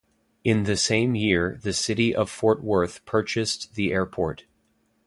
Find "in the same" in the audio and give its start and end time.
0.43-1.13